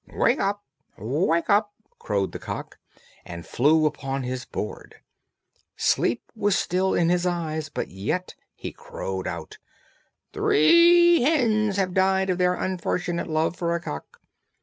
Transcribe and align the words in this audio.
"Wake 0.15 0.39
up! 0.39 0.63
wake 0.97 1.47
up!" 1.47 1.75
crowed 1.99 2.31
the 2.31 2.39
cock, 2.39 2.79
and 3.23 3.45
flew 3.45 3.85
upon 3.85 4.23
his 4.23 4.45
board. 4.45 4.95
Sleep 5.77 6.23
was 6.35 6.57
still 6.57 6.95
in 6.95 7.09
his 7.09 7.27
eyes, 7.27 7.69
but 7.69 7.89
yet 7.89 8.33
he 8.55 8.71
crowed 8.73 9.27
out: 9.27 9.59
"Three 10.33 11.21
hens 11.21 11.77
have 11.77 11.93
died 11.93 12.31
of 12.31 12.39
their 12.39 12.55
unfortunate 12.55 13.27
love 13.27 13.55
for 13.55 13.75
a 13.75 13.79
cock. 13.79 14.19